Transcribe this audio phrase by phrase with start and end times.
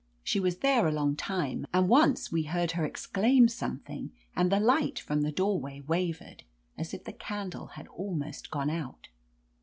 [0.23, 4.51] She was there a long time, and once we heard her ex claim something and
[4.51, 6.41] the light from the door way wavered,
[6.75, 9.09] as if the candle had almost gone out.